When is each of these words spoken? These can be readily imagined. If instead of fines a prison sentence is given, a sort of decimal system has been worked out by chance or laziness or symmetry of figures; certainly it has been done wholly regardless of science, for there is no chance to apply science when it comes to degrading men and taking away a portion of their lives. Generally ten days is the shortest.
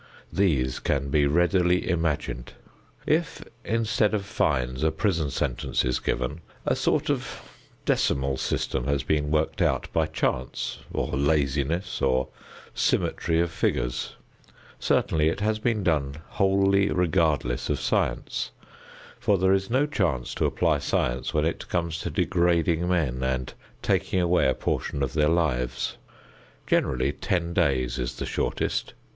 These 0.33 0.79
can 0.79 1.11
be 1.11 1.27
readily 1.27 1.87
imagined. 1.87 2.53
If 3.05 3.43
instead 3.63 4.15
of 4.15 4.25
fines 4.25 4.81
a 4.81 4.89
prison 4.89 5.29
sentence 5.29 5.85
is 5.85 5.99
given, 5.99 6.41
a 6.65 6.75
sort 6.75 7.11
of 7.11 7.43
decimal 7.85 8.37
system 8.37 8.87
has 8.87 9.03
been 9.03 9.29
worked 9.29 9.61
out 9.61 9.93
by 9.93 10.07
chance 10.07 10.79
or 10.91 11.09
laziness 11.09 12.01
or 12.01 12.29
symmetry 12.73 13.39
of 13.39 13.51
figures; 13.51 14.15
certainly 14.79 15.29
it 15.29 15.39
has 15.41 15.59
been 15.59 15.83
done 15.83 16.15
wholly 16.29 16.89
regardless 16.89 17.69
of 17.69 17.79
science, 17.79 18.49
for 19.19 19.37
there 19.37 19.53
is 19.53 19.69
no 19.69 19.85
chance 19.85 20.33
to 20.33 20.45
apply 20.47 20.79
science 20.79 21.31
when 21.31 21.45
it 21.45 21.69
comes 21.69 21.99
to 21.99 22.09
degrading 22.09 22.89
men 22.89 23.21
and 23.21 23.53
taking 23.83 24.19
away 24.19 24.47
a 24.49 24.55
portion 24.55 25.03
of 25.03 25.13
their 25.13 25.29
lives. 25.29 25.97
Generally 26.65 27.11
ten 27.11 27.53
days 27.53 27.99
is 27.99 28.15
the 28.17 28.25
shortest. 28.25 28.95